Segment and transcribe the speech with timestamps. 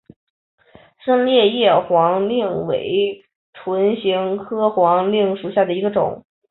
[1.05, 6.25] 深裂叶黄芩为唇形科黄芩属下的一个种。